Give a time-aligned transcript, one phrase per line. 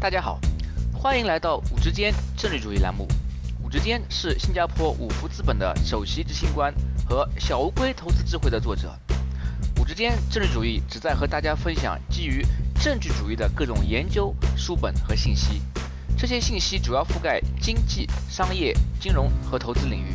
[0.00, 0.38] 大家好，
[0.94, 3.04] 欢迎来到五之间政治主义栏目。
[3.60, 6.72] 五之间是新加坡五福资本的首席执行官
[7.04, 8.96] 和小乌龟投资智慧的作者。
[9.76, 12.46] 五之间政治主义旨在和大家分享基于
[12.80, 15.60] 政治主义的各种研究、书本和信息。
[16.16, 20.14] 这些信息主要覆盖经济、商业、金融和投资领域。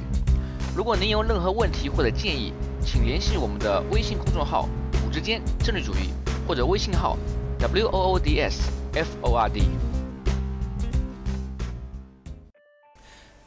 [0.74, 4.70] 如果您有任何问题或者建议，请联系我们的微信公众号
[5.06, 6.14] “五之间政治主义”
[6.48, 7.18] 或者微信号
[7.60, 9.64] “w o o d s f o r d”。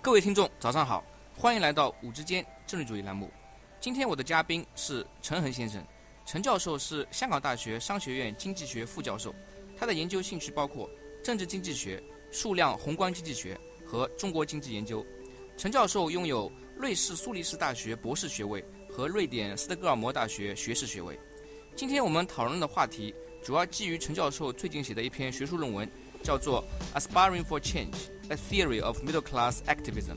[0.02, 1.04] 各位听众，早上好，
[1.36, 3.30] 欢迎来到“五之间政治主义”栏目。
[3.80, 5.80] 今天我的嘉宾是陈恒先生，
[6.24, 9.32] 陈教授是香港大学商学院经济学副教授，
[9.76, 10.90] 他的研究兴趣包括
[11.22, 12.02] 政治经济学、
[12.32, 15.06] 数量宏观经济学和中国经济研究。
[15.56, 21.16] 陈教授拥有瑞士苏黎世大学博士学位和瑞典斯德哥尔摩大学学士学位。
[21.76, 23.14] 今天我们讨论的话题
[23.46, 25.88] 主要基于陈教授最近写的一篇学术论文，
[26.20, 26.64] 叫做
[26.98, 27.94] 《Aspiring for Change:
[28.28, 30.16] A Theory of Middle Class Activism》，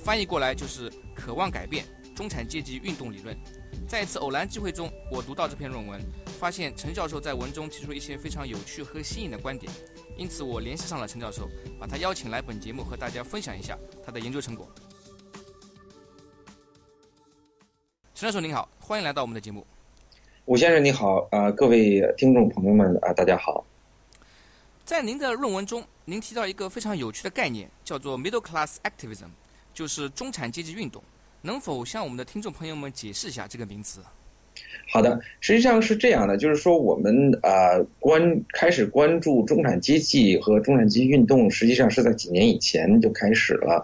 [0.00, 3.38] 翻译过来就是“渴望改变中产阶级运动理论”。
[3.86, 6.00] 在一次偶然机会中，我读到这篇论文，
[6.40, 9.72] 发现陈教授在文中提出一些非常有趣和新颖的观点，
[10.16, 14.68] 因此我联系上了陈教授，把他邀请来本节目和大家分享一下他的研究成果。
[18.16, 19.64] 陈教授您好，欢迎来到我们的节目。
[20.46, 23.64] 武先生你好，呃，各位听众朋友们啊，大家好。
[24.84, 29.28] 在您的论文中，您提到一个非常有趣的概念，叫做 middle class activism，
[29.72, 31.02] 就是中产阶级运动。
[31.40, 34.00] 能否向我们的听众朋友们解释一下这个名词？
[34.92, 43.82] 好的，实际上是这样的，就是说我们呃关开始关注中产阶级和中产阶级运动，实际上是在几年以前就开始了。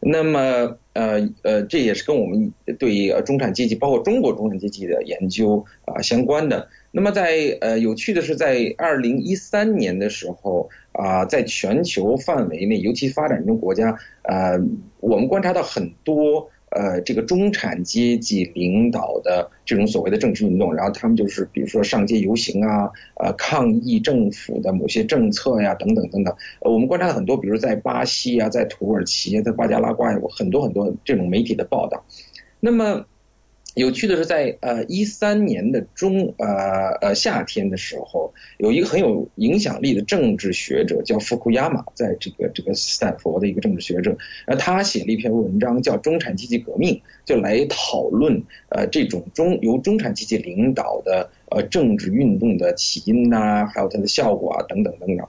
[0.00, 6.68] 那么呃呃，这也是跟我们对于中产阶级，包括中国中产阶级的研究啊相关的。
[6.90, 14.58] 那么在呃有趣的是，在二零一三年的时候啊，在全球范围内，尤其发展中国家，呃，
[15.00, 16.50] 我们观察到很多。
[16.76, 26.34] 呃，这个中产阶级领导的这种所谓的政治运动，然后他们就是比如说上街游行啊，呃，抗议政府的某些政策呀，等等等等。
[26.60, 32.04] 呃，我们观察了很多，比如在巴西啊，在土耳其，在巴加拉瓜有很多很多这种媒体的报道。
[32.60, 33.06] 那么。
[33.76, 44.16] 有趣的是，在呃一三年的中呃呃夏天的时候，有一个很有影响力的政治学者叫福库亚马，在这个这个斯坦福的一个政治学者，
[44.46, 46.94] 呃，他写了一篇文章叫《中产阶级革命》，
[47.26, 55.28] 就来讨论呃这种中由中产阶级领导的呃政治运动的起因呐，还有它的效果啊等等等等。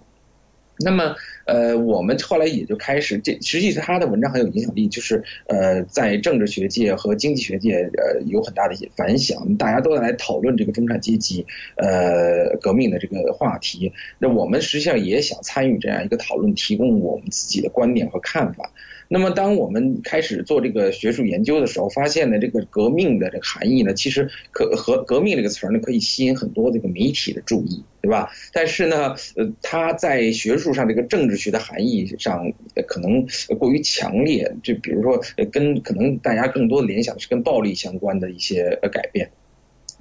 [0.79, 1.15] 那么，
[1.45, 11.45] 呃，我们后来也就开始，这实际他的文章很有影响力，就是呃，在政治学界和经济学界，呃，有很大的一些反响，大家都在来讨论这个中产阶级
[11.77, 13.91] 呃革命的这个话题。
[14.19, 18.71] 那我们实际上也想参与这样一个讨论，提供我们自己的观点和看法。
[19.09, 28.29] 那么，当我们开始做这个学术研究的时候，发现呢，这个革命的这个含义呢，其实可和革命这个词儿呢，可以吸引很多这个媒体的注意，对吧？
[28.51, 32.51] 但是呢，呃，它在学术上这个政治学的含义上，
[32.85, 33.25] 可能
[33.57, 39.29] 过于强烈，就比如说，跟可能大家更多的联想是跟暴力相关的一些改变。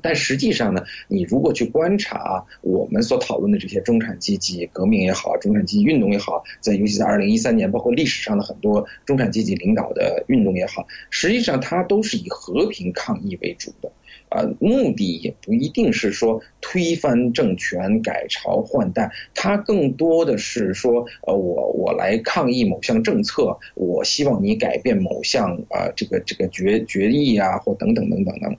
[0.03, 13.91] 但实际上呢，你如果去观察我们所讨论的这些中产阶级革命也好，中产阶级运动也好，在尤其在二零一三年，包括历史上的很多中产阶级领导的运动也好，实际上它都是以和平抗议为主的，
[14.29, 28.57] 啊，目的也不一定是说推翻政权、改朝换代，它更多的是说，呃，我我来抗议某项政策，我希望你改变某项啊这个这个决决议啊，或等等等等等。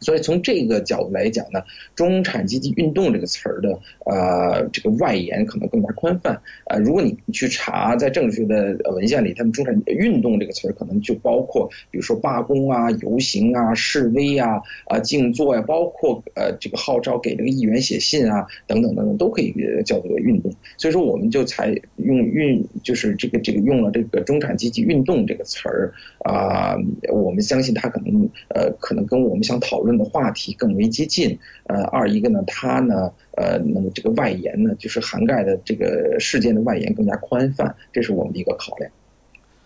[0.00, 1.62] 所以从这个角度来讲呢，
[1.94, 19.54] 中产阶级运动这个词儿的呃这个外延可能更加宽泛呃，如果你去查在政治学的文献里，他们中产运动这个词儿可能就包括比如说罢工啊、游行啊、示威啊、啊静坐呀，包括呃这个号召给这个议员写信啊等等等等都可以
[19.86, 20.52] 叫做运动。
[20.76, 26.76] 所以说我们就采用运就是这个这个用了这个中产阶级运动这个词儿啊，
[27.10, 29.85] 我们相信它可能呃可能跟我们想讨论。
[29.86, 31.38] 论的话题更为接近，
[31.68, 38.90] 呃，二一个呢，它呢，呃，那么这个外延呢，就是涵盖的这个事件的外延更加宽泛，这是我们的一个考量。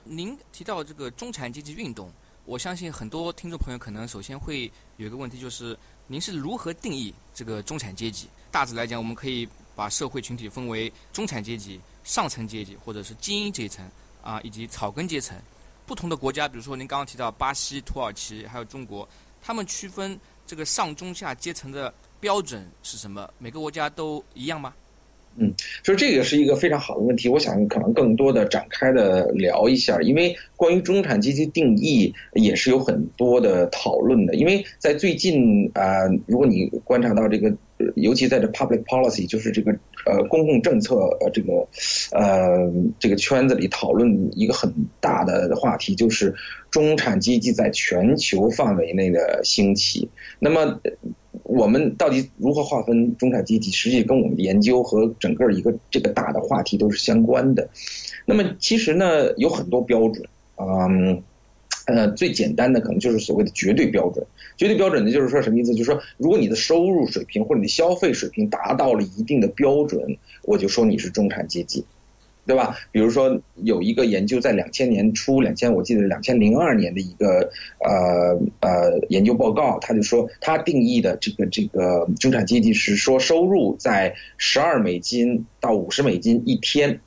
[0.05, 2.11] 您提到这个中产阶级运动，
[2.44, 5.76] 我相信很多听众朋友可能首先会有一个问题，就是
[6.06, 8.28] 您是如何定义这个中产阶级？
[8.50, 13.88] 大致来讲，我们可以把社会群体分为中产阶级、上层阶级，或者是精英阶层
[14.23, 15.37] 啊，以及草根阶层。
[15.87, 19.08] 不同的国家，比如说您刚刚提到巴西、土耳其，还有中国。
[19.40, 23.28] 他们区分这个上中下阶层的标准是什么？
[23.38, 24.75] 每个国家都一样吗？
[25.42, 37.50] 嗯，所以这个是一个非常好的问题，我想可能更多的展开的聊一下，因为关于中产阶级定义也是有很多的讨论的，因为在最近啊，如果你观察到这个，
[37.94, 39.72] 尤其在这 public policy，就是这个
[40.04, 41.66] 呃公共政策呃这个
[42.12, 44.70] 呃这个圈子里讨论一个很
[45.00, 46.34] 大的话题，就是
[46.70, 50.78] 中产阶级在全球范围内的兴起，那么。
[51.50, 53.73] 我们到底如何划分中产阶级？
[53.73, 57.69] 实际跟我们的研究和整个一个这个大的话题都是相关的。
[58.25, 60.25] 那么其实呢，有很多标准，
[60.56, 61.23] 嗯，
[61.87, 64.25] 呃，最简单的可能就是所谓的绝对标准。
[64.56, 65.73] 绝对标准呢，就是说什么意思？
[65.75, 71.85] 就是说，如果你的收入水平或者你的消费水平达到了一定的标准，我就说你是中产阶级。
[72.50, 72.76] 对吧？
[72.91, 77.49] 比如说有一个研究在两千年初，两千我记得两千零二年的一个
[77.79, 86.99] 呃呃研究报告，他就说他定义的这个这个中产阶级是说收入在十二美金到五十美金一天。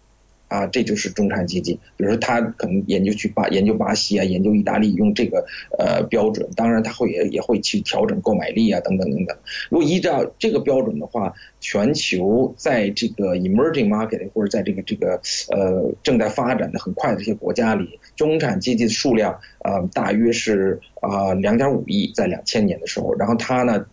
[0.54, 1.74] 啊，这就是中产阶级。
[1.98, 5.44] 比如说，他可能研究去巴研究巴西啊，研究意大利，用这个
[5.80, 6.48] 呃标准。
[6.56, 9.36] 当然，他会也也会去调整购买力啊，等等等等。
[9.72, 15.20] 如果依照这个标准的话，全球在这个 emerging market 或者在这个这个
[15.50, 23.16] 呃正在发展的很快的这些国家里，中产阶级的数量啊，大约是啊两点五亿，在两千年的时候。
[23.16, 23.84] 然后它呢？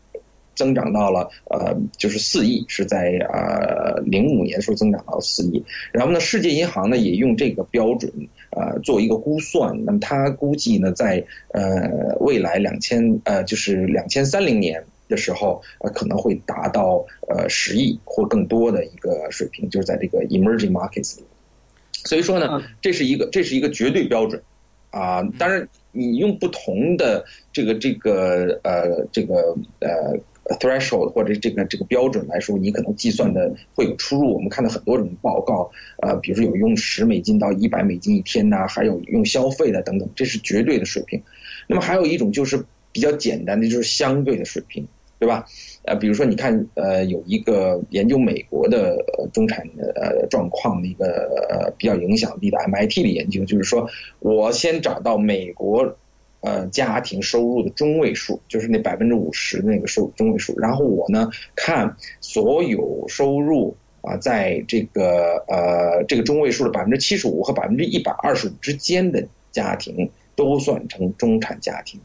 [0.60, 5.64] 增长到了呃，就是四亿，是在呃零五年的时候增长到四亿。
[5.90, 8.12] 然后呢，世界银行呢也用这个标准
[8.50, 11.24] 呃做一个估算，那么它估计呢在
[11.54, 21.24] 呃未来两千呃就是两千三零年的时候呃可能会达到呃十亿或更多的一个水平，就是在这个 emerging markets 里。
[22.04, 24.42] 所以说呢，这是一个这是一个绝对标准
[24.90, 30.20] 啊，当然你用不同的这个这个呃这个呃。
[30.58, 34.34] Threshold 或者这个这个标准来说，你可能计算的会有出入。
[34.34, 35.70] 我们看到很多种报告，
[36.02, 41.22] 呃，比如说有用十美金到一百美金一天呐，还有用消费的等等，这是绝对的水平。
[41.68, 44.88] 那么还有一种就是比较简单的，就是相对的水平，
[45.18, 45.46] 对吧？
[45.84, 48.96] 呃，比如说你看，呃，有一个研究美国的
[49.32, 51.06] 中产的呃状况的一个
[51.48, 53.88] 呃比较影响力的 MIT 的研究，就是说
[54.18, 55.96] 我先找到美国。
[56.42, 69.22] 呃，家庭收入的中位数就是那百分之五十那个收中位数，然后我呢看所有收入啊，在这个呃这个中位数的百分之七十五和百分之一百二十五之间的
[69.52, 72.00] 家庭都算成中产家庭，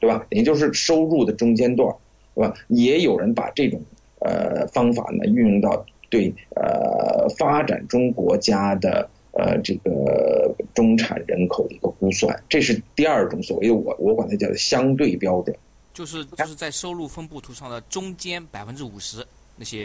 [0.00, 0.26] 对吧？
[0.30, 1.94] 也就是收入的中间段，
[2.34, 2.54] 对吧？
[2.68, 3.82] 也有人把这种
[4.20, 9.10] 呃方法呢运用到对呃发展中国家的。
[9.38, 15.54] 呃，这个中产人口的一个估算，这是第二种所谓的我我管它叫相对标准，
[15.92, 19.22] 就是就是在收入分布图上的中间百分之五十
[19.56, 19.84] 那些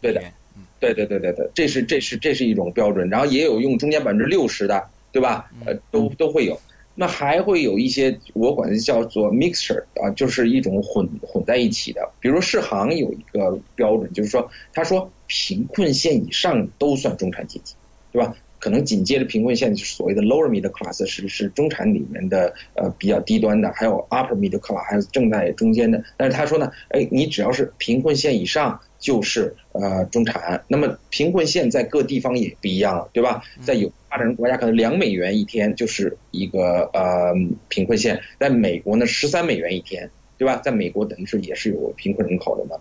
[0.00, 0.22] 对的，
[0.56, 5.50] 嗯，对对对对对，这是这是这是一种标准，然后也有用中间百分之六十的，对吧？
[5.66, 6.56] 呃，都都会有，
[6.94, 17.74] 那还会有一些我管它叫做 mixture 啊，就是一种混混在一起的，比如说世行有一个标准，就是说他说贫困线以上都算中产阶级，
[18.12, 18.32] 对吧？
[18.62, 26.00] 可能紧接着贫困线就是所谓的 lower middle class，是是中产里面的呃比较低端的，还有 upper middle class，还有正在中间的。
[26.16, 30.62] 但是他说呢，哎，你只要是贫困线以上就是呃中产。
[30.68, 33.42] 那么贫困线在各地方也不一样，对吧？
[33.62, 37.34] 在有发展中国家，可能两美元一天就是一个呃
[37.68, 40.60] 贫困线，在美国呢十三美元一天，对吧？
[40.64, 42.80] 在美国等于是也是有贫困人口的嘛。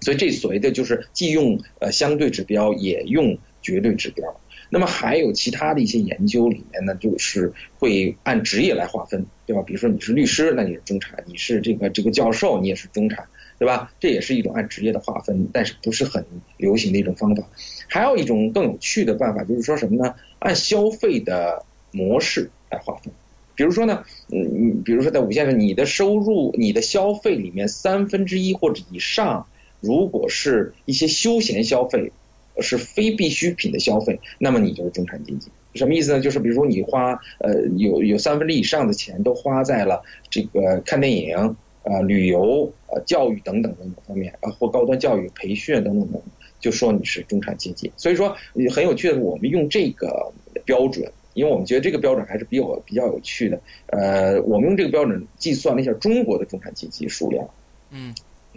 [0.00, 4.40] 所以这所谓的就是既用呃相对指标，也用绝对指标。
[4.70, 9.62] 那么还有其他的一些研究里面呢，就是会按职业来划分，对吧？
[9.62, 13.26] 比如说你是律师，那你是中产；你是这个这个教授，你也是中产，
[13.58, 13.90] 对吧？
[13.98, 16.22] 这也是一种按职业的划分，但是不是很
[16.58, 17.48] 流行的一种方法。
[17.88, 20.14] 还有一种更有趣的办法，就是说什么呢？
[20.38, 23.12] 按消费的模式来划分。
[23.54, 29.46] 比如说呢，嗯，比如说在五线上，你的收入、你的消费里面三分之一或者以上，
[29.80, 32.12] 如果是一些休闲消费。
[32.60, 35.48] 是非必需品的消费，那么你就是中产阶级。
[35.74, 36.20] 什么意思呢？
[36.20, 46.22] 就是比如说你花呃有有三分之以上的钱都花在了这个看电影、呃旅游、呃教育等等等等方面啊，或高端教育培训等等等等，
[46.58, 47.92] 就说你是中产阶级。
[47.96, 48.34] 所以说
[48.74, 50.32] 很有趣的是，我们用这个
[50.64, 53.60] 标准，因为我们觉得这个标准还是比较比较有趣的。
[53.88, 57.46] 呃，我们用这个标准计算了一下中国的中产阶级数量。
[57.90, 58.12] 嗯，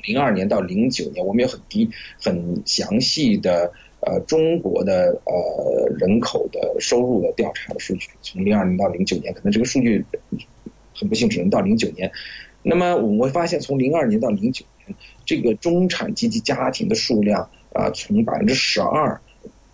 [0.08, 1.88] 零二年到零九年，我们有很低
[2.20, 3.72] 很详细的。
[4.02, 10.04] 呃，中国的呃人口的收入的调查的数据，从零二年到零九年，可能这个数据
[10.96, 12.12] 很不幸只能到零九年。
[12.64, 19.22] 那么我们会发现，从零二年到零九年，这个中产阶级家庭的数量啊从百分之十二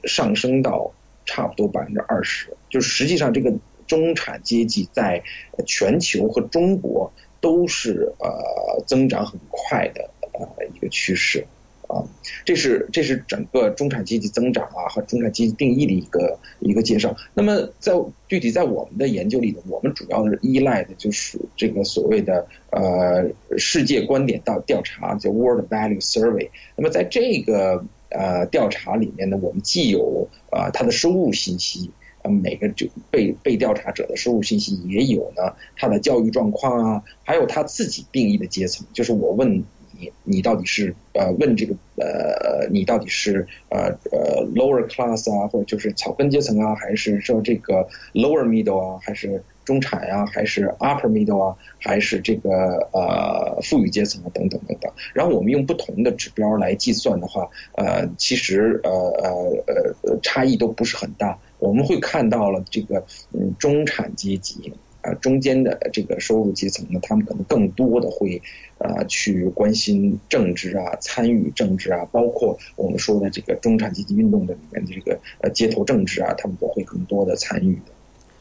[0.03, 0.91] 上升到
[1.25, 3.53] 差不多百分之二十，就实际上这个
[3.87, 5.23] 中产阶级在
[5.65, 11.45] 全球和中国都是呃增长很快的呃一个趋势。
[11.87, 12.03] 啊，
[12.43, 17.15] 这是这是整个中产阶级增长啊和中产阶级定义的一个一个介绍。
[17.33, 17.93] 那么在
[18.27, 26.49] 具体在我们的研究里呢，我们主要是依赖的就是这个所谓的呃世界观点到调查，叫 World Value Survey。
[26.75, 31.89] 那么在这个呃调查里面呢，我们既有啊他的收入信息，
[32.21, 39.63] 啊每个就被被调查者的收入信息，也有呢他的教育状况啊，还有他自己定义的阶层，就是我问。
[39.99, 52.49] 你你到底是呃问这个呃你到底是呃呃 lower class 啊，或者就是草根阶层啊，还是说这个 lower middle 啊，还是中产呀，还是 upper middle 啊，还是这个
[52.93, 54.91] 呃富裕阶层啊，等等等等。
[55.13, 61.37] 然后我们用不同的指标来计算的话，呃，其实呃呃呃差异都不是很大。
[61.59, 64.73] 我们会看到了这个嗯中产阶级。
[65.07, 68.41] 啊，中间的这个收入阶层呢，他们可能更多的会
[68.77, 77.91] 啊去关心政治啊，参与政治啊，包括我们说的这个中产阶级运动的里面的这个呃街头政治啊，他们都会更多的参与的。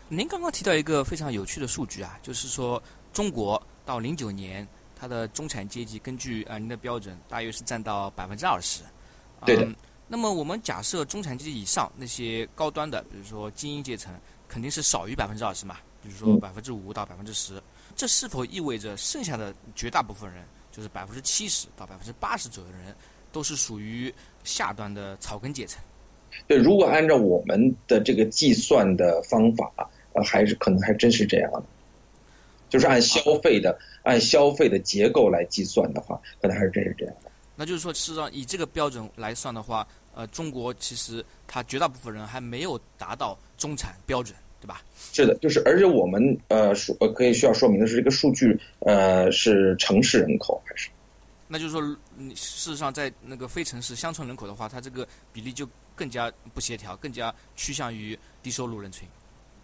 [0.08, 2.82] 您刚刚提到一个非常有趣的数据啊，就是说
[3.12, 8.82] 中国到零九年，它的中产阶级根据啊您的标准，大约是占到百分之二十。
[9.44, 9.68] 对的。
[10.08, 14.14] 那么我们假设中产阶级以上那些高端的，比如说精英阶层，
[14.46, 15.78] 肯定是少于百分之二十嘛。
[16.06, 17.60] 比如说百分之五到百分之十，
[17.96, 22.94] 这是否意味着剩下的绝大部分人，就是百分之七十到百分之八十左右的人，
[23.32, 25.82] 都是属于下端的草根阶层？
[26.46, 29.72] 对，如果按照我们的这个计算的方法，
[30.12, 31.64] 呃，还是可能还真是这样的，
[32.68, 37.30] 就是按消费的按消费的结构来计算的话，可能还是真是这样的。
[37.56, 39.84] 那就是说，事实上以这个标准来算的话，
[40.14, 44.36] 呃，中国其实它绝大部分人还没有达到中产标准。
[44.60, 44.82] 对吧？
[45.12, 50.88] 是的，就是而且我们呃说呃可以需要说明的是，这个数据呃是城市人口还是？
[51.48, 51.80] 那就是说，
[52.34, 59.06] 事实上在那个非城市乡村人口的话，它这个比例就更加不协调，更加趋向于低收入人群。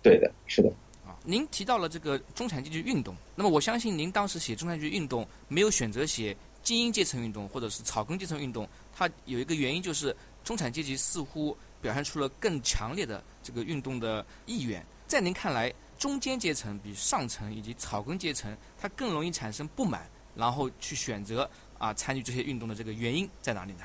[0.00, 0.68] 对的，是的。
[1.04, 11.56] 啊，您提到了这个中产阶级运动，那么我相信您当时写中产阶级运动没有选择写精英阶层运动或者是草根阶层运动，它有一个原因就是中产阶级似乎。
[11.82, 14.82] 表现出了更强烈的这个运动的意愿。
[15.06, 21.46] 在您看来，中间阶层比上层以及草根阶层，它更容易产生不满，然后去选择
[21.76, 23.80] 啊参与这些运动的这个原因在哪里呢？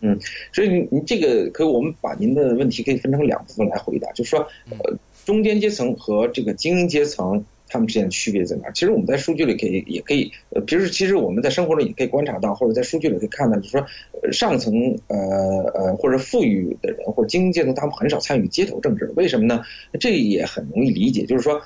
[0.00, 0.18] 嗯，
[0.52, 7.44] 所以您您这个可以我们把您的问题可以分成两部分来回答，就是说，呃，中间阶层和这个精英阶层。
[7.74, 8.70] 他们之间的区别在哪？
[8.70, 13.84] 其实我们在数据里可以也可以，呃，平时其实我们在生活中也可以观察到，或者在数据里可以看到，就是说，
[14.30, 15.18] 上层呃
[15.74, 19.64] 呃或者富裕的人或者精英阶层，他们很少参与街头政治，为什么呢？
[19.98, 21.60] 这也很容易理解，就是说，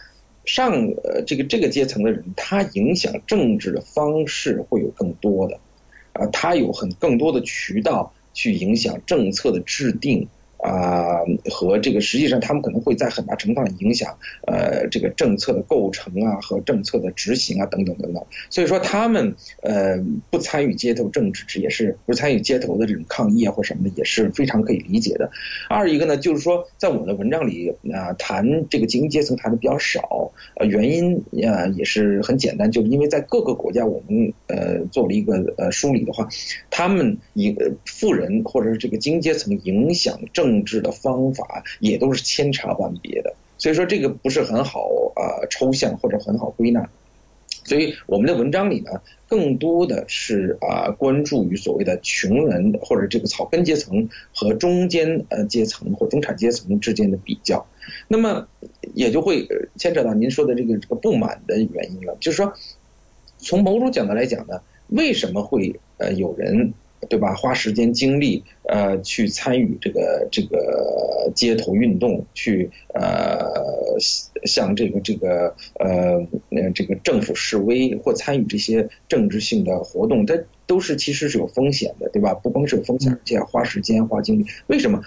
[0.47, 0.73] 上
[1.05, 5.61] 呃这个这个阶层的人，他影响政治的方式会有更多的，
[6.15, 10.27] 啊，他有很更多的渠道去影响政策的制定。
[10.59, 18.25] 啊，和这个实际上，他们可能会在很大程度上影响呃这个政策的构成啊和政策的执行啊等等等等。
[18.50, 19.97] 所以说，他们呃
[20.31, 25.31] 不参与街头政治，也是不参与街头的这种抗议啊或什么的，也是非常可以理解的。
[25.69, 31.15] 二一个呢，就是说，在我的文章里啊谈这个精英阶层谈的比较少，呃原因
[31.47, 36.27] 啊也是很简单，就是因为在各个国家，我们呃做了一个呃梳理的话，
[36.69, 40.48] 他们以富人或者是这个精英阶层影响政。
[40.49, 46.88] 政治的方法也都是千差万别的，所以说这个不是很好啊抽象或者很好归纳。
[47.64, 57.67] 所以我们的文章里呢，更多的是啊关注于所谓的穷人或者这个草根阶层和中间呃阶层或中产阶层之间的比较，
[58.07, 58.49] 那么
[58.95, 62.17] 也就会牵扯到您说的这个这个不满的原因了。
[62.21, 62.55] 就是说，
[63.37, 66.73] 从某种角度来讲呢，为什么会呃有人？
[67.09, 67.35] 对吧？
[67.35, 73.38] 花时间精力，呃，去参与这个这个街头运动，去呃
[74.45, 76.26] 向这个这个呃
[76.75, 80.37] 这个政府示威或参与这些政治性的活动，它
[80.67, 82.35] 都是其实是有风险的，对吧？
[82.35, 84.47] 不光是有风险，而且要花时间花精力。
[84.67, 85.00] 为什么？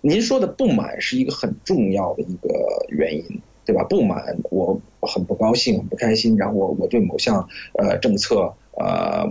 [0.00, 3.84] 您说的不满是一个很重要的一个原因，对吧？
[3.84, 8.54] 不满，我很不高兴，很不开心，然后我我对某项呃政策。
[8.76, 9.24] 呃，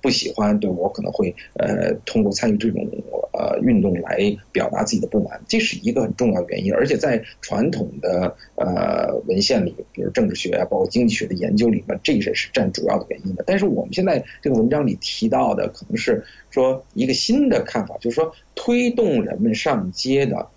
[0.00, 2.86] 不喜欢，对我可能会呃通过参与这种
[3.32, 6.72] 呃运动来表达自己的不满，这是一个很重要的原因。
[6.72, 13.44] 而且在传统的呃文献里，比如政治学啊，包括经济学的研究里面，这也是占主要的原因的。
[13.46, 20.48] 但是我们现在这个文章里提到的，可能是说一个新的看法，就是说推动人们上街的，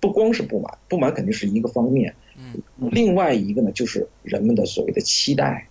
[0.00, 5.68] 不光是不满，不满肯定是一个方面，嗯，另外一个呢，就是人们的所谓的期待，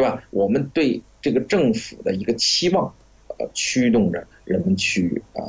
[0.00, 0.24] 对吧？
[0.30, 2.94] 我们对这个政府的一个期望。
[3.38, 5.42] 呃驱动着人们去呃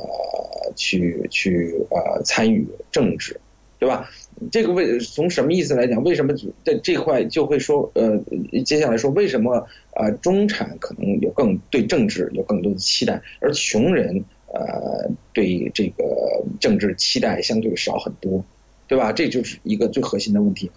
[0.74, 3.38] 去去呃参与政治，
[3.78, 4.08] 对吧？
[4.50, 6.02] 这个为从什么意思来讲？
[6.02, 6.32] 为什么
[6.64, 8.18] 在这块就会说呃
[8.64, 18.42] 接下来说为什么呃中产可能有更对政治有更多的期待，而穷人呃对这个政治期待相对少很多，
[18.88, 19.12] 对吧？
[19.12, 20.70] 这就是一个最核心的问题。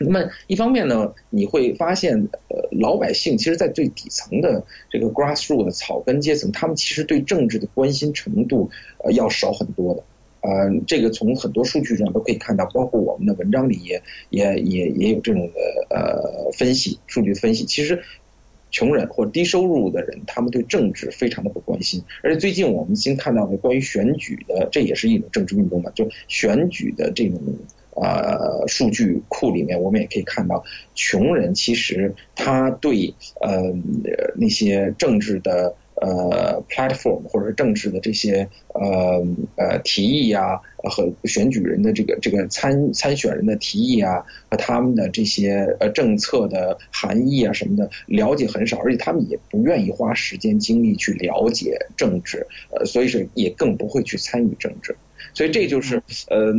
[0.00, 8.70] 那么一方面呢，你会发现，呃，老百姓其实，在最底层的这个 grassroot 的草根阶层，他们其实对政治的关心程度，
[9.02, 10.04] 呃，要少很多的。
[10.40, 14.00] 呃，这个从很多数据上都可以看到，包括我们的文章里也
[14.30, 17.64] 也也也有这种的呃分析，数据分析。
[17.64, 18.00] 其实，
[18.70, 22.04] 穷人或低收入的人，他们对政治非常的不关心。
[22.22, 27.40] 而且最近我们新看到的关于选举的，这也是一种政治运动嘛，就选举的这种。
[28.00, 30.62] 呃，数据库里面我们也可以看到，
[30.94, 33.72] 穷人其实他对呃
[34.36, 39.26] 那些政治的呃 platform 或者政治的这些呃
[39.56, 54.96] 呃提议啊和选举人的这个这个参参选人的提议啊和他们的这些呃政策的含义啊什么的了解很少，而且他们也不愿意花时间精力去了解政治，呃，所以说也更不会去参与政治。
[55.34, 56.52] 所以这就是呃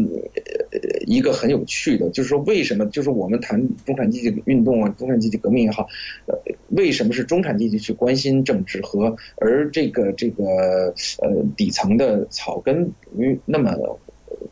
[1.05, 5.87] 一个很有趣的，就是说为什么就是我们谈中产阶级运动啊，中产阶级革命也好，
[6.25, 6.35] 呃，
[6.69, 13.99] 为什么是中产阶级去关心政治和而这个这个呃底层的草根不那么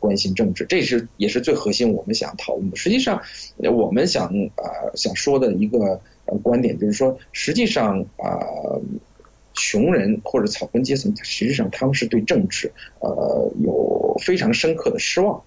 [0.00, 0.64] 关心政治？
[0.66, 2.76] 这是也是最核心我们想讨论的。
[2.76, 3.22] 实际上，
[3.58, 8.38] 我们想啊想说的一个呃观点就是说，实际上啊。
[9.58, 15.42] 穷人或者草根阶层，实际上他们是对政治呃有非常深刻的失望，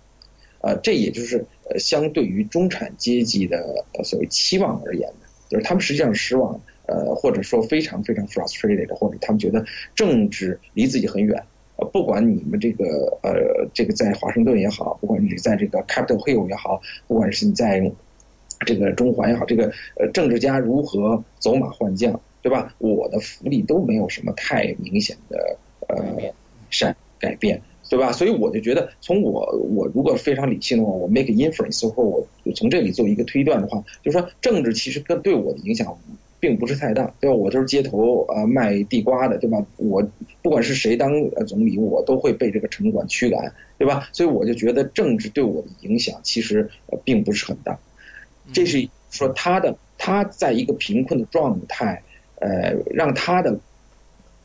[0.59, 9.63] 呃，这也就是呃相对于中产阶级的所谓期望而言的，就是他们实际上失望，呃，或者说非常非常 frustrated，或者他们觉得
[9.95, 11.41] 政治离自己很远，
[11.77, 17.91] 呃，不管你们这个呃这个在华盛顿也好，不管你在这个 Capitol Hill 也好，不管是你在
[18.65, 22.19] 这个中环也好，这个呃政治家如何走马换将。
[22.41, 22.73] 对吧？
[22.79, 26.33] 我的福利都没有什么太明显的呃
[26.69, 28.11] 善改变，对吧？
[28.11, 35.95] 所以我就觉得，从我我如果非常理性的话，我 make inference 或我从这里做一个推断的话，就是说政治其实跟对我的影响
[36.39, 37.35] 并不是太大，对吧？
[37.35, 39.63] 我就是街头呃卖地瓜的，对吧？
[39.77, 40.01] 我
[40.41, 41.11] 不管是谁当
[41.45, 44.09] 总理，我都会被这个城管驱赶，对吧？
[44.13, 46.69] 所以我就觉得政治对我的影响其实
[47.03, 47.77] 并不是很大。
[48.51, 52.01] 这是说他的他在一个贫困的状态。
[52.41, 53.57] 呃，让他的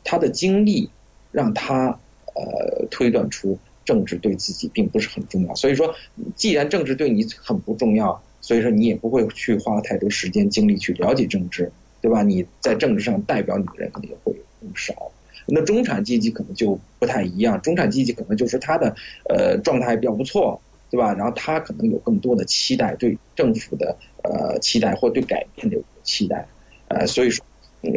[0.03, 0.89] 他的经历
[1.31, 1.99] 让他
[2.35, 5.55] 呃推断出政治对自己并不是很重要。
[5.55, 5.93] 所以说，
[6.35, 12.21] 既然政治对你很不重要，所以说你也不会去花太多时间精力去了解政治，对吧？
[12.21, 15.11] 你在政治上代表你的人可能也会更少。
[15.47, 18.95] 那中产阶级可能就不太一样，中产阶级可能就是他的
[19.29, 21.13] 呃状态比较不错，对吧？
[21.15, 26.47] 然后他可能有更多的期待，对政府的呃期待或对改变的期待，
[26.89, 27.43] 呃，所以说。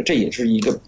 [0.05, 0.81] 这也是一个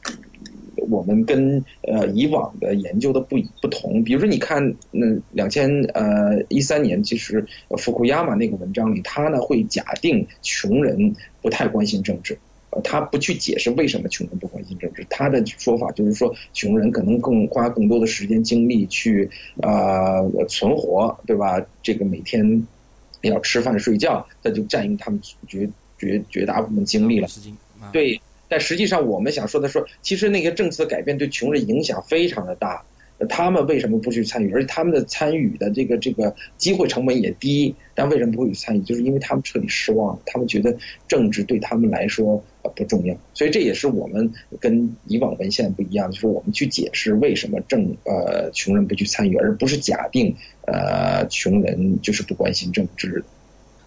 [0.90, 4.02] 我们跟呃以往的研究的不不同。
[4.02, 7.46] 比如说，你看，那两千呃一三年，其实
[7.78, 12.36] 福库亚马那个文章里，他呢会假定穷人不太关心政治，
[12.70, 15.06] 呃，他不去解释为什么穷人不关心政治。
[15.08, 19.28] 他的说法就是说，穷人可能更花更多的时间精力去
[19.60, 21.64] 啊存活，对吧？
[21.82, 22.66] 这个每天
[23.20, 27.28] 要吃饭睡觉，那就占用他们绝绝绝大部分精力了。
[27.92, 28.20] 对。
[28.52, 32.84] 但实际上，我们想说的说，其实那些政策改变对穷人影响非常的大，
[33.30, 34.52] 他们为什么不去参与？
[34.52, 38.82] 而且他们的参与的这个这个机会成本也低，但为什么不会去参与？
[38.82, 40.76] 就是因为他们彻底失望了，他们觉得
[41.08, 42.44] 政治对他们来说
[42.76, 43.16] 不重要。
[43.32, 50.36] 所以这也是我们跟以往文献不一样，就是我们去解释为什么政呃穷人不去参与，而不是假定
[50.66, 53.24] 呃穷人就是不关心政治。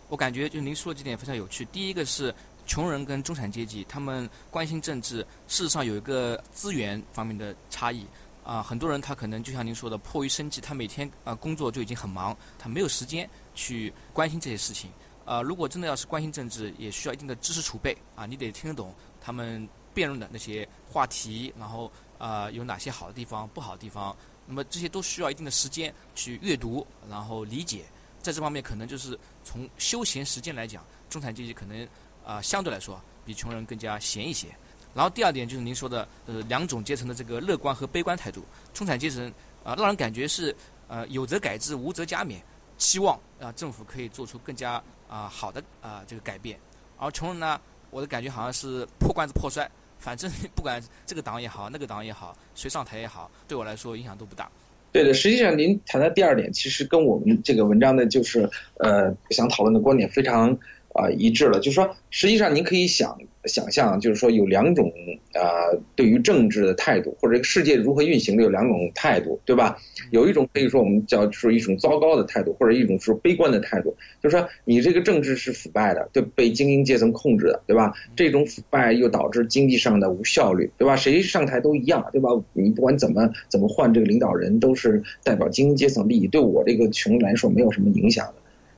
[0.10, 1.64] 我感觉就您说的几点非常有趣。
[1.72, 2.34] 第一个是。
[2.66, 8.06] 穷人跟中产阶级，他们关心政治，事实上有一个资源方面的差异
[8.44, 8.62] 啊。
[8.62, 14.90] 很多人他可能就像您说的，迫于生计，他每天啊工作就已经很忙，他没有时间去关心这些事情。
[15.26, 27.86] 啊，如果真的要是关心政治，也需要一定的知识储备啊，你得听得懂他们辩论的那些话题，然后啊有哪些好的地方、不好的地方，那么这些都需要一定的时间去阅读，然后理解。
[28.22, 31.88] 在这方面，可能就是从休闲时间来讲，中产阶级可能
[32.26, 34.48] 啊相对来说比穷人更加闲一些。
[34.94, 39.32] 然后第二点就是您说的呃两种阶层的这个乐观和悲观态度，中产阶层
[39.64, 40.56] 啊让人感觉是
[40.88, 42.38] 呃有则改之，无则加勉，
[42.78, 46.60] 期望啊政府可以做出更加啊好的啊这个改变。
[46.98, 47.60] 而穷人呢，
[47.92, 49.70] 我的感觉好像是破罐子破摔。
[49.98, 54.50] 反正 不管这个党也好，那个党也好，谁上台也好，对我来说影响都不大。
[54.92, 60.58] 对的，实际上您谈的第二点，其实跟我们这个文章的就是呃想讨论的观点非常
[60.96, 63.16] 啊一致了，就是说，实际上您可以想。
[63.46, 64.92] 想象就是说有两种
[65.36, 69.78] 啊，对于政治的态度，或者这个世界如何运行的有两种态度，对吧？
[70.10, 77.94] 有一种可以说我们叫说一种糟糕的态度，或者一种是悲观的态度，就是说你这个政治是腐败的，对，被精英阶层控制的，对吧？
[78.16, 80.96] 这种腐败又导致经济上的无效率，对吧？
[80.96, 82.32] 谁上台都一样，对吧？
[82.54, 88.34] 你不管怎么怎么换这个领导人，都是代表精英阶层利益，对我这个穷人来说没有什么影响的。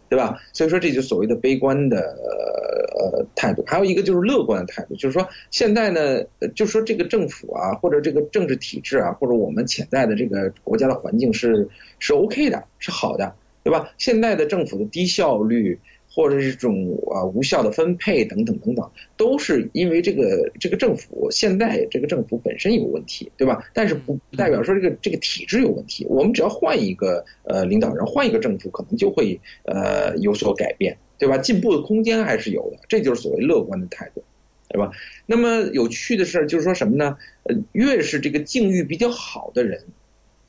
[0.09, 0.39] 对吧？
[0.53, 6.23] 所以说这就所谓的悲观的呃态度，还有一个就是乐观的态度，就是说现在呢，
[6.55, 11.67] 就说这个政府啊，或者这个政治体制啊，或者我们潜在的这个国家的环境是
[11.99, 13.91] 是 OK 的，是好的，对吧？
[13.97, 15.79] 现在的政府的低效率。
[16.17, 23.63] 或者是这种啊无效的分配等等等等，都是因为这个这个政府现在这个政府本身有问题，对吧？
[23.71, 26.07] 但是不代表说这个这个体制有问题。
[26.09, 31.37] 我们只要换一个呃领导人，换一个政府，可能就会呃有所改变，对吧？
[31.37, 34.23] 进步的空间还是有的，这就是所谓乐观的态度，
[34.69, 34.89] 对吧？
[35.27, 37.15] 那么有趣的事就是说什么呢？
[37.43, 39.83] 呃，越是这个境遇比较好的人，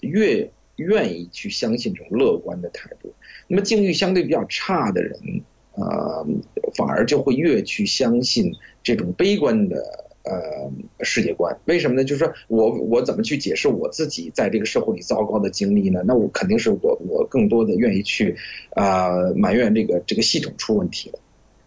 [0.00, 3.12] 越愿意去相信这种乐观的态度。
[3.48, 5.42] 那么境遇相对比较差的人。
[5.80, 6.26] 呃，
[6.74, 9.76] 反而就会越去相信这种悲观的
[10.24, 10.70] 呃
[11.04, 11.56] 世界观。
[11.66, 12.02] 为什么呢？
[12.02, 16.02] 就是说我我怎么去解释我自己在这个社会里糟糕的经历呢？
[16.04, 18.34] 那我肯定是我我更多的愿意去
[18.70, 21.18] 啊埋怨这个这个系统出问题了，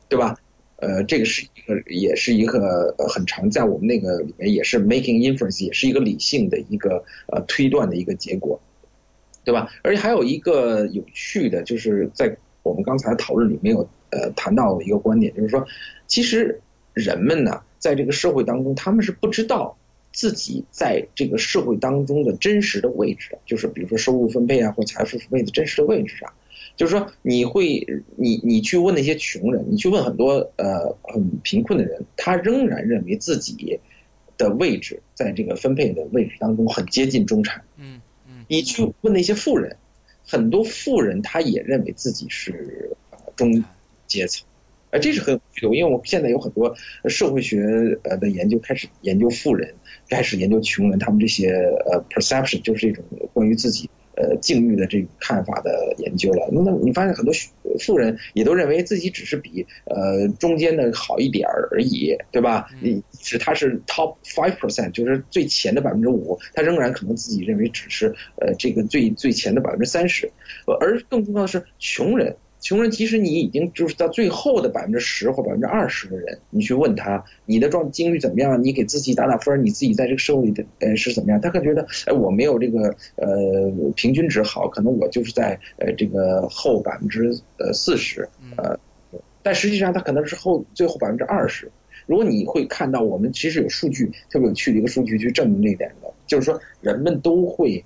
[0.09, 0.35] 对吧？
[0.75, 8.59] 呃，这个是一个也是一个很常在我们那个里面也是 making inference，也是一个理性的一个呃推断的一个结果，
[9.45, 9.71] 对吧？
[9.83, 13.87] 而且还有一个有趣的，就是在我们刚才讨论里面有。
[14.11, 15.65] 呃，谈到的一个观点就是说，
[16.07, 16.59] 其实
[16.93, 19.77] 人们呢，在这个社会当中，他们是不知道
[20.11, 26.31] 自己在这个社会当中的真实的位置的，就是比如说收入分配啊，或财富分配的真实的位置上。
[26.77, 33.79] 就是说，你会，你你去问那些穷人，你去问很多呃很贫困的人，他仍然认为自己
[34.37, 37.61] 的位置在这个分配的位置当中很接近中产。
[37.77, 38.45] 嗯嗯。
[38.47, 39.75] 你去问那些富人，
[40.25, 42.91] 很多富人他也认为自己是
[43.35, 43.63] 中。
[44.11, 44.45] 阶层，
[44.91, 46.75] 哎，这是很有趣的，因为我们现在有很多
[47.07, 47.63] 社会学
[48.03, 49.73] 呃的研究开始研究富人，
[50.09, 51.51] 开始研究穷人，他们这些
[51.85, 56.49] 呃 perception 就是这种关于自己呃境遇的这种看法的研究了。
[56.51, 57.33] 那么你发现很多
[57.79, 62.67] 富人也都认为自己只是比呃中间的好一点而已，对吧？
[62.81, 70.29] 你是他是 top five percent，就是最前的百分之五，他仍然可能自己认为只是呃这个最最前的百分之三十，
[70.81, 72.35] 而更重要的是穷人。
[72.61, 81.41] 穷人，其实你已经就是到最后的百分之十或百分之二十的人，你去问他你的状境遇怎么样，你给自己打打分，你自己在这个社会里的呃是怎么样？
[81.41, 88.79] 他可能觉得，哎，我没有这个呃平均值好，可能我就是在呃这个后百分之呃四十，呃，
[89.41, 91.71] 但实际上他可能是后最后百分之二十。
[92.05, 97.83] 如果你会看到，我们其实有数据特别有趣的一个数据去证明这一点的，就是说人们都会。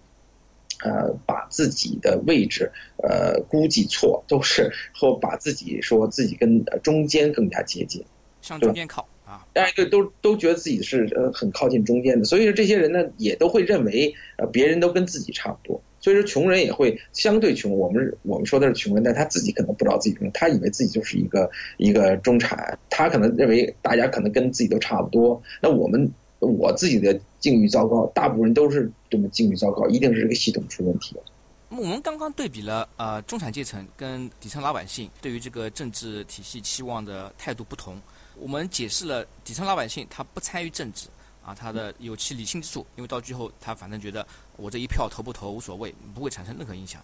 [0.84, 8.04] 呃，把自己的位置呃估计错，都是或把自己说自己跟中间更加接近，
[8.42, 26.12] 向中间靠啊，哎对，都都觉得自己是呃很靠近中间的，所以说这些人呢也都会认为呃别人都跟自己差不多，所以说穷人也会相对穷，我们我们说的是穷人，但他自己可能不知道自己穷，他以为自己就是一个一个中产，他可能认为大家可能跟自己都差不多，那我们。
[26.40, 31.24] 我自己的境遇糟糕，大部分人都是这么境遇糟糕，一定是这个系统出问题了。
[31.70, 38.00] 我们刚刚对比了呃中产阶层跟底层老百姓对于这个政治体系期望的态度不同，
[38.38, 41.08] 我们解释了底层老百姓他不参与政治
[41.44, 44.26] 啊，他的有其理性之处，因为到最后他反正觉得
[44.58, 47.02] 我这一票投不投无所谓，不会产生任何影响。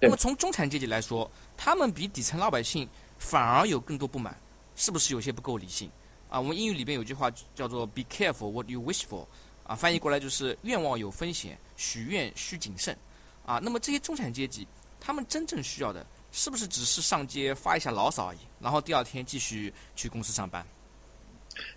[0.00, 2.86] 那么从中产阶级来说，他们比底层老百姓
[3.18, 4.36] 反而有更多不满，
[4.74, 5.88] 是不是有些不够理性？
[6.30, 9.26] 啊，我们英语里边有句话叫做 “Be careful what you wish for”，
[9.64, 12.96] 啊，翻译过来就是愿望有风险，许愿需谨慎。
[13.44, 14.66] 啊，那么这些中产阶级，
[15.00, 20.64] 他们真正需要的，是不是只是上街发一下牢骚而已，然后第二天继续去公司上班？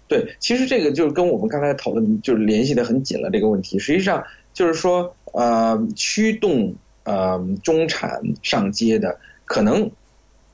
[0.07, 3.79] 对，其实这个就是跟我们刚才讨论就是联系的很紧了这个问题。
[3.79, 6.73] 实际上就是说，呃驱动
[7.05, 9.89] 呃中产上街的，可能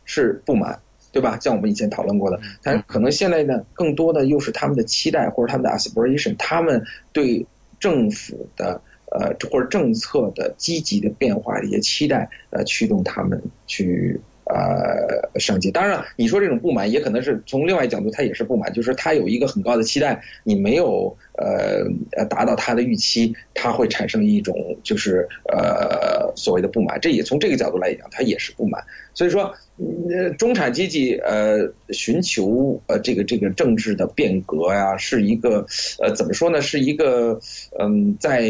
[0.05, 0.81] 是不满，
[1.12, 1.38] 对吧？
[1.41, 7.45] 像我们以前讨论过的，但可能现在呢，更多的又是他们的期待或者他们的 aspiration，他们对
[7.80, 14.19] 政府的呃或者政策的积极的变化的一些期待，呃，驱动他们去。
[14.49, 15.69] 呃，上级。
[15.69, 21.85] 当然，你说这种不满也可能是从另外角度，他也是不满，就是他有一个很高的期待，你没有呃
[22.17, 26.99] 呃达到他的预期，他会产生一种就是呃所谓的不满。
[26.99, 28.83] 这也从这个角度来讲，他也是不满。
[29.13, 29.53] 所以说，
[30.39, 35.67] 中产阶级呃寻求呃这个这个政治的变革呀，是一个
[36.01, 36.59] 呃怎么说呢？
[36.59, 37.39] 是一个
[37.79, 38.49] 嗯在。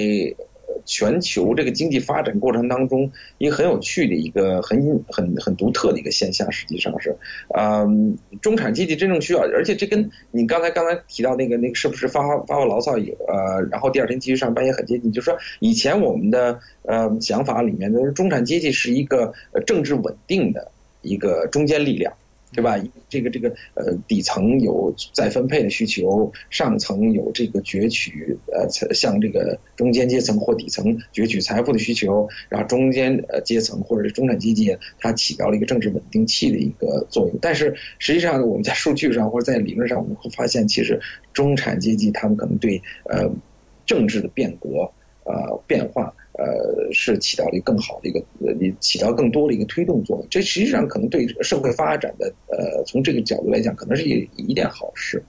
[0.85, 7.15] 全球这个经济发展过程当中，一个很有趣的一个很很很独特的一个现象，实际上是，
[7.57, 19.33] 嗯，中产阶级真正需要，而且这跟你刚才刚才提到那个那个是不是发发发发牢骚呃，然后第二天继续上班也很接近，就是说以前我们的呃想法里面的中产阶级是一个
[19.65, 22.13] 政治稳定的一个中坚力量。
[22.51, 22.77] 对吧？
[23.09, 37.37] 这个这个呃，底层有再分配的需求，上层有这个攫取呃，向这个中间阶层或底层攫取财富的需求，然后中间呃阶层或者是中产阶级，它起到了一个政治稳定器的一个作用。
[37.39, 40.99] 但是实际上，我们在数据上或者在理论上，我们会发现，其实
[41.33, 43.29] 中产阶级他们可能对呃
[43.85, 44.91] 政治的变革
[45.23, 46.15] 呃变化。
[46.39, 50.25] 呃，是起到了一个更好的一个，呃，起到更多的一个推动作用。
[50.29, 55.21] 这实际上可能对社会发展的，呃，从这个角度来讲，可能是一一件好事。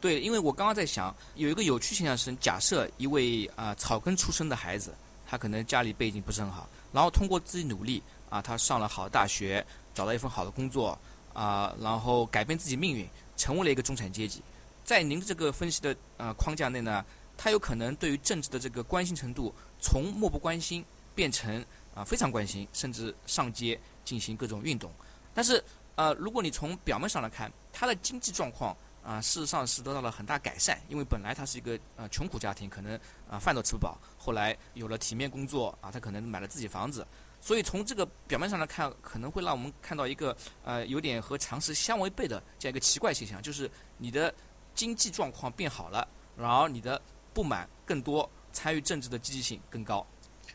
[0.00, 4.92] 对，因为我刚刚在想，有一个有趣现象是，假设一位啊草根出身的孩子，
[5.26, 10.96] 他可能家里背景不是很好，然后通过自己努力啊，他上了好大学，找到一份好的工作
[11.32, 13.04] 啊，然后改变自己命运，
[13.36, 14.40] 成为了一个中产阶级。
[14.84, 17.04] 在您这个分析的呃框架内呢，
[17.36, 19.52] 他有可能对于政治的这个关心程度。
[19.80, 21.64] 从漠不关心变成
[21.94, 24.92] 啊非常关心，甚至上街进行各种运动。
[25.34, 25.62] 但是
[25.96, 30.80] 呃，如果你从表面上来看，他的经济状况啊，事实上是得到了很大改善。
[30.88, 33.98] 因为本来他是一个呃穷苦家庭，可能啊饭都吃不饱。
[34.16, 37.06] 后来有了体面工作啊，他可能买了自己房子。
[37.40, 44.32] 所以从这个表面上来看，可能会让我们看到一个呃有点和常识相违背的这样一个奇怪现象，就是你的
[44.74, 47.00] 经济状况变好了，然后你的
[47.32, 48.28] 不满更多。
[48.52, 50.06] 参与政治的积极性更高，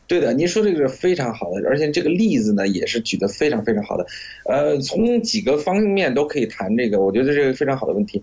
[0.06, 4.06] 对的，您说这个是非常好的，而且这个例子呢也是举得非常非常好的，
[4.44, 8.22] 呃，从几个方面都可以谈这个，我觉得这个非常好的问题。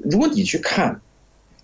[0.00, 1.00] 如果你去看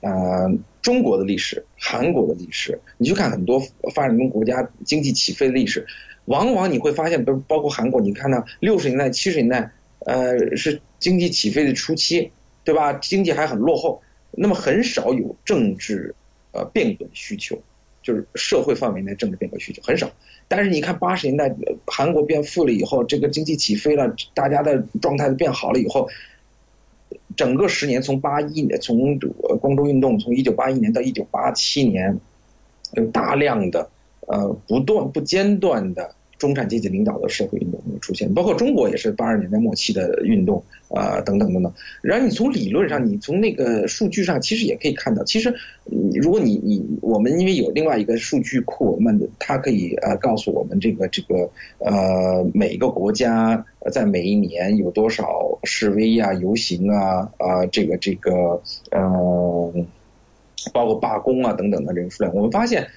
[0.01, 0.47] 啊
[0.81, 3.61] 中国的历史、韩国的历史，你去看很多
[3.95, 5.87] 发展中国家经济起飞的历史，
[6.27, 9.73] 往往你会发现，包包括韩国，你看到六十年代、七十年代，
[10.07, 12.31] 呃，是经济起飞的初期，
[12.62, 12.92] 对吧？
[12.92, 16.14] 经济还很落后，那么很少有政治。
[16.52, 17.58] 呃，变革需求
[18.02, 20.10] 就是社会范围内政治变革需求很少，
[20.48, 21.54] 但是你看八十年代
[21.86, 26.08] 韩国变富了以后，这个经济起飞了，大家的状态都变好了以后，
[27.36, 29.18] 整个十年从八一年从
[29.60, 32.18] 光州运动从一九八一年到一九八七年，
[32.94, 33.90] 有大量的
[34.26, 36.14] 呃不断不间断的。
[36.42, 41.72] 中产阶级领导的社会运动出现，包括中国也是八十年代末期的运动啊，等等等等。
[42.02, 45.55] 然后你从理论上，你从那个数据上，其实也可以看到，其实
[46.20, 59.72] 如果你你我们因为有另外一个数据库，那么它可以呃告诉我们这个这个呃每一个国家在每一年有多少示威啊、游行啊啊这个这个呃
[60.72, 62.88] 包括罢工啊等等的这个数量，我们发现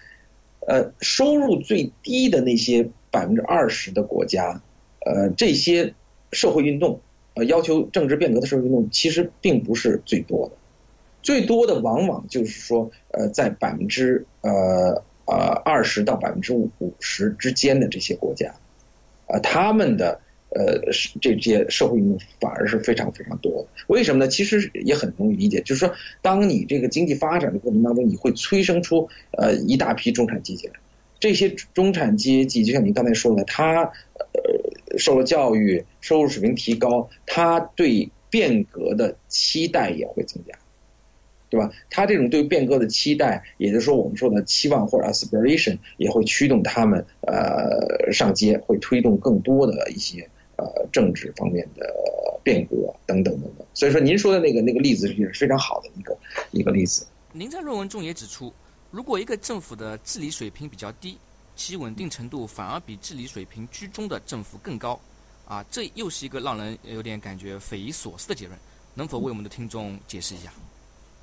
[0.66, 2.90] 呃收入最低的那些。
[3.16, 4.62] 百分之二十的国家，
[5.06, 5.94] 呃，这些
[6.34, 7.00] 社会运动，
[7.36, 10.58] 呃，要求政治变革的社会运动，其实并不是最多的，
[11.22, 18.54] 最多的往往就是说，呃，在百分之呃呃二十到百分之五十之间的这些国家，
[19.28, 23.68] 啊，他们的呃这些社会运动反而是非常非常多的。
[23.88, 24.28] 为什么呢？
[24.30, 30.74] 其实也很容易理解，就是说，当你这个经济发展的过程当中，你会催生出呃一大批中产阶级来。
[31.20, 40.54] 这些中产阶级，就像您刚才说的，他呃受了教育，收入水平提高，他对变革的期待也会增加，
[41.50, 41.72] 对吧？
[41.90, 51.86] 他这种对变革的期待，也就是说我们说的期望或者 aspiration，也会驱动他们呃上街，会推动更多的一些呃政治方面的
[52.44, 53.66] 变革等等等等。
[53.74, 56.18] 所以说，您说的那个那个例子是非常好的一个
[56.52, 57.06] 一个例子。
[57.32, 58.54] 您在论文中也指出。
[58.96, 61.18] 如果一个政府的治理水平比较低，
[61.54, 64.98] 其稳定程度反而比治理水平居中的政府更高，
[65.46, 68.58] 啊，这又是一个让人有点感觉匪夷所思的结论。
[68.94, 70.50] 能否为我们的听众解释一下？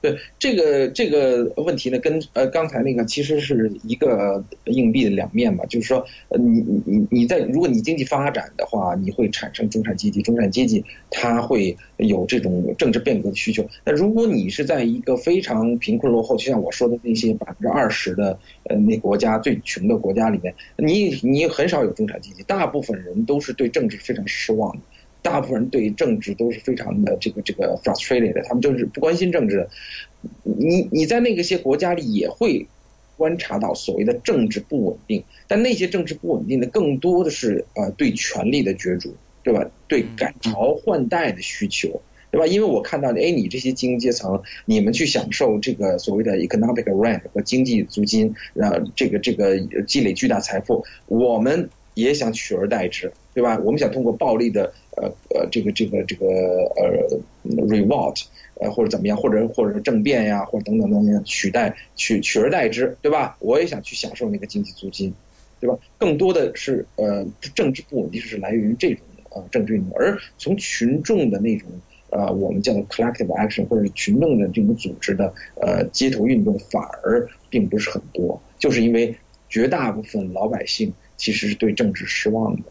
[0.03, 13.65] 对 这个这个问题呢，跟呃刚才那个其实是一个硬币的两面嘛，就是说，呃你你你你在如果你经济发展的话，你会产生中产阶级，中产阶级他会有这种政治变革的需求。
[13.85, 24.83] 那如果你是在一个非常贫困落后，就像我说的那些百分之二十的呃那国家最穷的国家里面，你你很少有中产阶级，大部分人都是对政治非常失望的。
[25.23, 29.69] 大部分人对政治都是非常的这个这个 frustrated 的，他们就是不关心政治。
[30.43, 32.67] 你你在那个些国家里也会
[33.17, 39.71] 观察到所谓的政治不稳定，但那些政治不稳定的更多的是呃对权力的角逐，对吧？
[39.87, 42.47] 对改朝换代的需求，对吧？
[42.47, 53.59] 因为我看到，哎，你这些精英阶层，你们去享受这个所谓的 economic rent 和经济租金，呃这个这个积累巨大财富，我们也想取而代之，对吧？
[53.65, 54.73] 我们想通过暴力的。
[54.95, 56.27] 呃呃，这个这个这个
[56.77, 57.19] 呃
[57.67, 58.27] ，revolt，
[58.61, 63.35] 呃或者怎么样，或者或者政变呀，或者等等等等取代取取而代之，对吧？
[63.41, 65.11] 我也想去享受那个经济租金，
[65.59, 65.79] 对吧？
[65.97, 68.99] 更多的是呃政治不稳定是来源于这种
[69.31, 71.67] 呃政治运动，而从群众的那种
[72.11, 79.17] 呃我们叫做 collective action 或者是群众的这种组织的呃街头运动反而并不是很多，就是因为
[79.49, 82.63] 绝大部分老百姓其实是对政治失望的。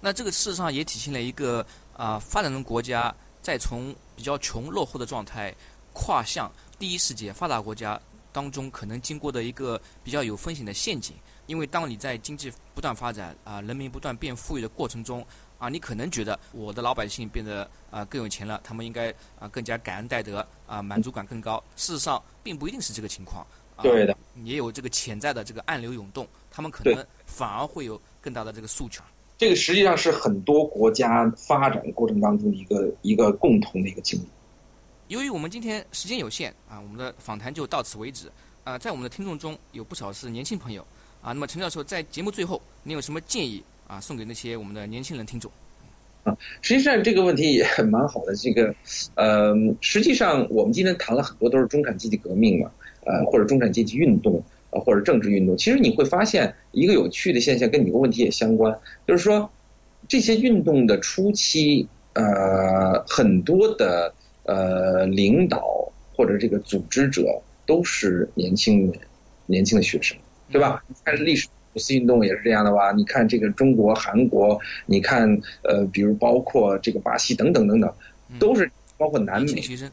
[0.00, 5.54] 那这个事实上也体现了一个啊，发展中国家在从比较穷落后的状态
[5.92, 8.00] 跨向第一世界发达国家
[8.32, 11.14] 当中可能经过的一个比较有风险的陷阱。
[11.44, 15.22] 因为当你在经济不断发展啊，人民不断变富裕的过程中
[15.58, 21.62] 啊，你可能觉得我的老百姓变得啊更有钱了，他们应该啊更加感恩戴德啊，满足感更高。
[21.76, 23.46] 事实上并不一定是这个情况。
[23.82, 29.02] 对的，也有这个潜在的这个暗流涌动，他们可能反而会有更大的这个诉求。
[29.38, 34.24] 这个实际上是很多国家发展过程当中的一个一个共同的一个经历。
[35.08, 38.30] 由于我们今天时间有限啊，我们的访谈就到此为止。
[38.62, 40.82] 啊，在我们的听众中有不少是年轻朋友
[41.22, 45.50] 啊，那么陈教授在节目最后，您有什么建议啊，送给那些我们的年轻人听众？
[46.24, 48.36] 啊，实际上这个问题也蛮好的。
[48.36, 48.72] 这个，
[49.14, 52.70] 呃，实际上我们今天谈了很多都是中产阶级革命嘛，
[53.04, 54.42] 呃，或者中产阶级运动。
[54.72, 58.72] 呃，或者政治运动，其实你会发现一个有趣的现象，跟你个问题也相关，
[59.04, 59.50] 就是说
[60.06, 68.92] 这些运动的初期，呃，很多的呃领导或者这个组织者都是年轻人，
[69.46, 70.16] 年轻的学生，
[70.52, 70.84] 对吧？
[71.04, 72.92] 看历史五四运动也是这样的吧？
[72.92, 75.28] 你看这个中国、韩国，你看
[75.62, 77.92] 呃，比如包括这个巴西等等等等，
[78.38, 79.90] 都是包括南美男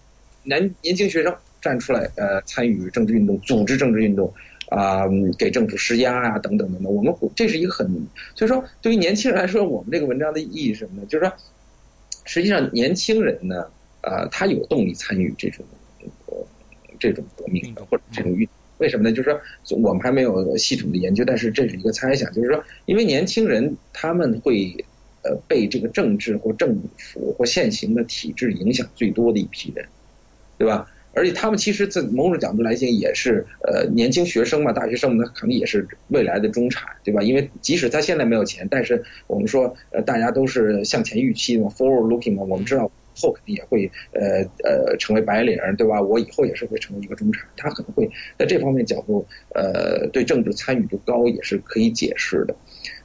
[0.47, 4.33] 年年轻学生站出来呃参与政治运动，组织政治运动。
[4.69, 5.05] 啊，
[5.39, 6.93] 给政府施压啊，等等等等。
[6.93, 7.87] 我们这是一个很，
[8.35, 11.07] 所以说对于年轻人来说，我们这个文章的意义是什么呢？
[11.07, 11.33] 就是说，
[12.25, 13.65] 实际上年轻人呢，
[14.01, 15.65] 呃，他有动力参与这种
[16.99, 18.45] 这种革命或者这种运，
[18.79, 19.15] 为什么呢？
[19.15, 19.39] 就是说
[19.77, 24.75] 我们还没有系统的研究，但是这是一个猜想，就是说，因为年轻人他们会
[25.23, 29.87] 呃被这个政治或政府或现行的体制影响最多的一批人，
[30.57, 30.89] 对吧？
[31.13, 37.23] 而且他们其实，在某种角度来讲，也是呃年轻学生嘛，大学生们可能也是未来的中产，对吧？
[37.23, 45.99] 因为即使他现在没有钱，但是我们说，呃，大家都是向前预期嘛，forward looking 嘛，我们知道后肯定也会呃呃成为白领，对吧？
[45.99, 52.55] 我以后也是会成为一个中产，他可能会在这方面角度，呃，对政治参与度高也是可以解释的。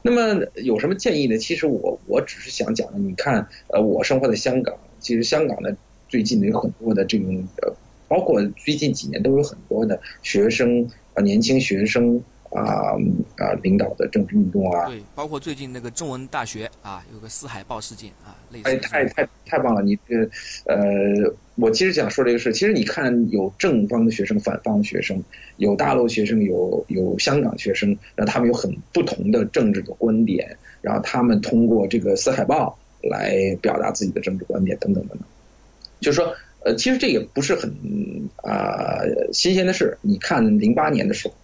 [0.03, 1.38] 那么有什么建议呢？
[1.38, 5.75] 其实我我只是想讲，你看，呃，我生活在香港，其实香港的
[6.12, 7.72] 最近的有很多的这种呃。
[8.09, 12.92] 包括最近几年都有很多的学生啊，年轻学生啊
[13.38, 14.87] 啊领导的政治运动啊。
[14.87, 18.68] 对，包括最近那个中文大学啊，有个四海报事件啊，类似。
[18.68, 19.81] 哎，太太太棒了！
[19.81, 20.29] 你这
[20.66, 20.77] 呃，
[21.55, 25.18] 我其实想说这个事，其实你看有正方的学生，反方的学生，
[25.57, 35.27] 有大陆学生，有有香港学生，那他们有很不同的政治的观点，然后他们通过这个四海报来表达自己的政治观点，等等等等，
[36.03, 36.35] 就是说。
[36.65, 37.69] 呃，其实这也不是很
[38.37, 39.01] 啊
[39.33, 39.99] 新鲜的事。
[40.01, 41.35] 你看零八年的时候，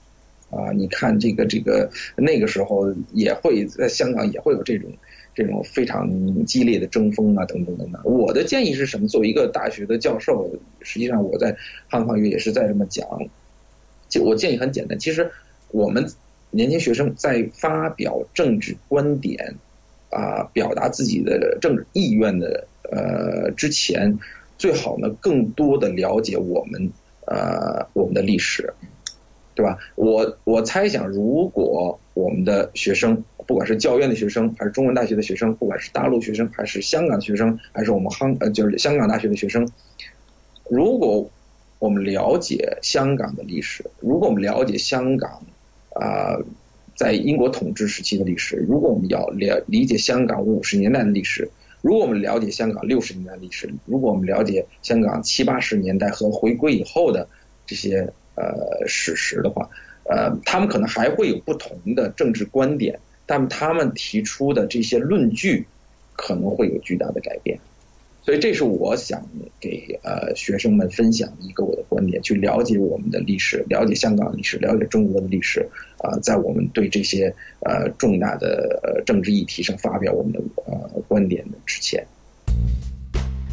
[0.57, 4.89] 啊，你看这个这个那个时候也会在香港也会有这种
[5.35, 6.09] 这种非常
[6.45, 8.01] 激烈的争锋啊，等等等等。
[8.05, 9.09] 我的建议是什么？
[9.09, 10.49] 作为一个大学的教授，
[10.83, 11.57] 实际上我在
[11.89, 13.05] 汉方语也是在这么讲。
[14.09, 15.33] 就我建议很简单，其实
[15.73, 16.09] 我们
[16.53, 19.57] 年轻学生在发表政治观点
[20.11, 24.21] 啊，表达自己的政治意愿的呃之前。
[24.59, 26.91] 最好呢，更多的了解我们
[27.27, 28.75] 呃我们的历史，
[29.55, 29.79] 对吧？
[29.95, 39.71] 我我猜想，如果我们的学生，不管是教院的学生，还是中文大学的学生，不管是大陆学生，还是香港学生，还是我们杭呃就是香港大学的学生，
[40.69, 41.31] 如果
[41.79, 45.41] 我们了解香港的历史，如果我们了解香港
[45.95, 46.37] 啊、
[46.97, 51.49] 在英国统治时期的历史，如果我们要了理解香港五十年代的历史，
[51.81, 57.29] 如果我们了解香港六十年代历史，如果我们了解香港七八十年代和回归以后的
[57.67, 59.69] 这些呃史实的话，
[60.05, 65.67] 呃，他们可能还会有不同的政治观点，但他们提出的这些论据
[66.15, 67.59] 可能会有巨大的改变。
[68.29, 69.27] 所以这是我想
[69.59, 75.67] 给呃学生们分享一个我的观点，去了解我们的历史，了解香港历史，了解中国的历史
[76.03, 82.07] 啊、在我们对这些呃重大的呃政治议题上发表我们的呃观点的之前。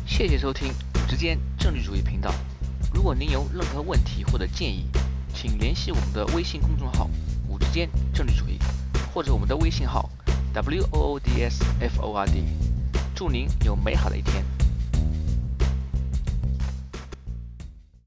[0.06, 2.30] 谢谢收听五之间政治主义频道。
[2.94, 4.84] 如果您有任何问题或者建议，
[5.34, 7.10] 请联系我们的微信公众号
[7.48, 8.60] “五之间政治主义”，
[9.14, 10.10] 或者我们的微信号
[10.54, 12.44] “w o o d s f o r d”。
[13.16, 14.44] 祝您有美好的一天。